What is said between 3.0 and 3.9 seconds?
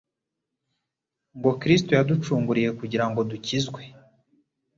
ngo dukizwe